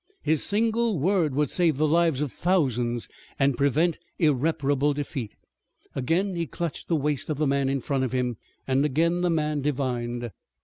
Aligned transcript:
His 0.23 0.41
single 0.41 0.97
word 0.97 1.35
would 1.35 1.51
save 1.51 1.77
the 1.77 1.85
lives 1.87 2.23
of 2.23 2.31
thousands 2.31 3.07
and 3.37 3.55
prevent 3.55 3.99
irreparable 4.17 4.93
defeat! 4.93 5.33
Again 5.93 6.35
he 6.35 6.47
clutched 6.47 6.87
the 6.87 6.95
waist 6.95 7.29
of 7.29 7.37
the 7.37 7.45
man 7.45 7.69
in 7.69 7.81
front 7.81 8.03
of 8.03 8.11
him 8.11 8.37
and 8.65 8.83
again 8.83 9.21
the 9.21 9.29
man 9.29 9.61
divined. 9.61 10.31